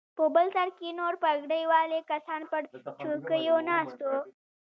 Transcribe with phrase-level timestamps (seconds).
[0.17, 2.61] په بل سر کښې نور پګړۍ والا کسان پر
[3.01, 4.17] چوکيو ناست وو.